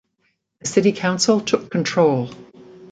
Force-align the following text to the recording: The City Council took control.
The 0.61 0.67
City 0.67 0.93
Council 0.93 1.39
took 1.41 1.69
control. 1.69 2.31